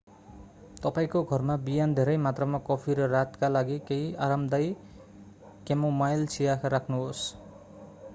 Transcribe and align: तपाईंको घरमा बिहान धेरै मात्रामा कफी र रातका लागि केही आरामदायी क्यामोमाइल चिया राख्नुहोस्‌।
तपाईंको 0.77 1.19
घरमा 1.35 1.57
बिहान 1.65 1.91
धेरै 1.99 2.15
मात्रामा 2.21 2.61
कफी 2.69 2.95
र 2.99 3.09
रातका 3.11 3.49
लागि 3.51 3.77
केही 3.89 4.07
आरामदायी 4.29 4.73
क्यामोमाइल 5.69 6.25
चिया 6.33 6.57
राख्नुहोस्‌। 6.69 7.23